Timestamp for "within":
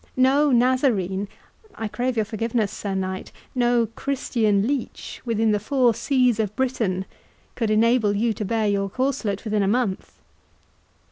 5.25-5.51, 9.43-9.61